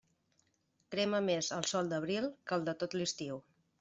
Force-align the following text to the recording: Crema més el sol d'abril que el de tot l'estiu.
Crema 0.95 1.19
més 1.27 1.49
el 1.57 1.67
sol 1.73 1.91
d'abril 1.91 2.29
que 2.49 2.59
el 2.59 2.67
de 2.71 2.77
tot 2.85 2.97
l'estiu. 3.01 3.39